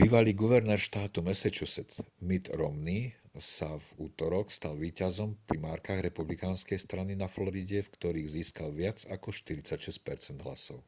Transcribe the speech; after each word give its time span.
bývalý 0.00 0.32
guvernér 0.42 0.78
štátu 0.88 1.18
massachusetts 1.28 1.96
mitt 2.28 2.46
romney 2.58 3.02
sa 3.54 3.70
v 3.84 3.88
utorok 4.08 4.46
stal 4.58 4.74
víťazom 4.84 5.30
v 5.34 5.42
primárkach 5.50 5.98
republikánskej 6.08 6.78
strany 6.86 7.12
na 7.22 7.26
floride 7.34 7.78
v 7.82 7.92
ktorých 7.98 8.30
získal 8.38 8.68
viac 8.80 8.98
ako 9.16 9.28
46 9.40 9.74
percent 10.08 10.38
hlasov 10.46 10.80